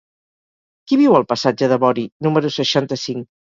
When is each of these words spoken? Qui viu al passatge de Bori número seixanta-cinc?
Qui 0.91 0.97
viu 1.01 1.17
al 1.19 1.27
passatge 1.35 1.71
de 1.75 1.79
Bori 1.85 2.07
número 2.29 2.53
seixanta-cinc? 2.59 3.33